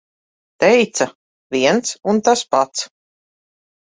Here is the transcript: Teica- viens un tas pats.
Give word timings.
Teica- 0.61 1.05
viens 1.55 1.91
un 2.13 2.21
tas 2.31 2.41
pats. 2.57 2.87